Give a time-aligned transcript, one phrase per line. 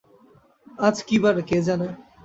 [0.79, 1.87] আজ কী বার কে জানে।